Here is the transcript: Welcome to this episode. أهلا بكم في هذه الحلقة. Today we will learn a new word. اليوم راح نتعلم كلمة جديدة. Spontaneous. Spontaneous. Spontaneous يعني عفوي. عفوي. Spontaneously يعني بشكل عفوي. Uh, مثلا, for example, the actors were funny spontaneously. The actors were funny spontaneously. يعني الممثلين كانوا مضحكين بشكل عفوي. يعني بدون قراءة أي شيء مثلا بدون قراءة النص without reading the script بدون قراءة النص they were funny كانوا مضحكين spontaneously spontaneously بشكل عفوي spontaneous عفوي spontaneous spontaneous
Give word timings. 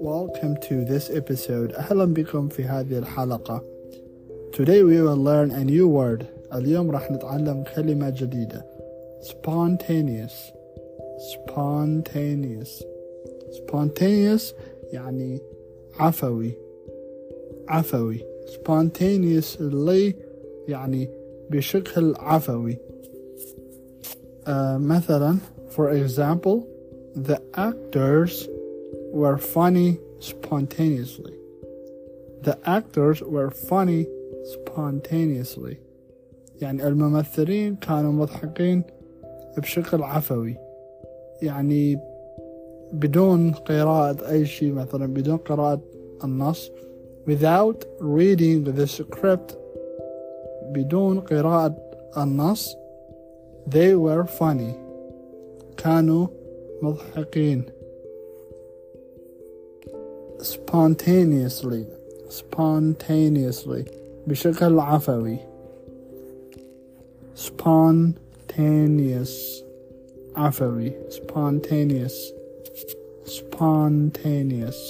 Welcome 0.00 0.56
to 0.68 0.84
this 0.84 1.08
episode. 1.08 1.72
أهلا 1.72 2.04
بكم 2.04 2.48
في 2.48 2.64
هذه 2.64 2.98
الحلقة. 2.98 3.62
Today 4.52 4.82
we 4.82 5.00
will 5.00 5.16
learn 5.16 5.50
a 5.50 5.64
new 5.64 5.88
word. 5.88 6.26
اليوم 6.54 6.90
راح 6.90 7.10
نتعلم 7.10 7.64
كلمة 7.76 8.10
جديدة. 8.10 8.66
Spontaneous. 9.22 10.52
Spontaneous. 11.32 12.84
Spontaneous 13.56 14.54
يعني 14.92 15.40
عفوي. 15.98 16.52
عفوي. 17.68 18.20
Spontaneously 18.46 20.14
يعني 20.68 21.08
بشكل 21.50 22.14
عفوي. 22.16 22.78
Uh, 24.46 24.78
مثلا, 24.78 25.38
for 25.75 25.91
example, 25.91 26.67
the 27.15 27.41
actors 27.55 28.47
were 29.11 29.37
funny 29.37 29.99
spontaneously. 30.19 31.35
The 32.41 32.57
actors 32.65 33.21
were 33.21 33.51
funny 33.51 34.07
spontaneously. 34.43 35.77
يعني 36.61 36.87
الممثلين 36.87 37.75
كانوا 37.75 38.11
مضحكين 38.11 38.83
بشكل 39.57 40.03
عفوي. 40.03 40.57
يعني 41.41 41.99
بدون 42.93 43.51
قراءة 43.51 44.29
أي 44.31 44.45
شيء 44.45 44.73
مثلا 44.73 45.13
بدون 45.13 45.37
قراءة 45.37 45.79
النص 46.23 46.71
without 47.27 47.85
reading 47.99 48.63
the 48.63 48.87
script 48.87 49.55
بدون 50.73 51.19
قراءة 51.19 51.75
النص 52.17 52.75
they 53.67 53.95
were 53.95 54.25
funny 54.25 54.75
كانوا 55.86 56.26
مضحكين 56.82 57.64
spontaneously 60.40 61.84
spontaneously 62.28 63.90
بشكل 64.26 64.78
عفوي 64.78 65.38
spontaneous 67.34 69.32
عفوي 70.36 70.92
spontaneous 71.10 72.16
spontaneous 73.26 74.80